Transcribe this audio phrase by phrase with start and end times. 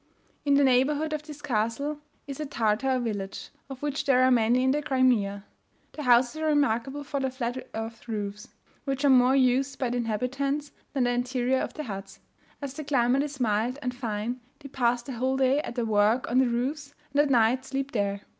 [0.45, 4.63] In the neighbourhood of the castle is a Tartar village, of which there are many
[4.63, 5.45] in the Crimea.
[5.91, 8.47] The houses are remarkable for their flat earth roofs,
[8.85, 12.19] which are more used by the inhabitants than the interior of the huts;
[12.63, 16.27] as the climate is mild and fine they pass the whole day at their work
[16.31, 18.21] on the roofs, and at night sleep there.